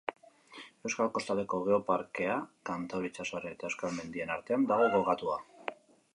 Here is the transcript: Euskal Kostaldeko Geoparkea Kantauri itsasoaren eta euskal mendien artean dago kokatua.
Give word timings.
Euskal 0.87 1.11
Kostaldeko 1.17 1.59
Geoparkea 1.67 2.39
Kantauri 2.71 3.13
itsasoaren 3.13 3.55
eta 3.59 3.71
euskal 3.71 3.95
mendien 4.01 4.35
artean 4.39 4.69
dago 4.75 4.91
kokatua. 4.97 5.41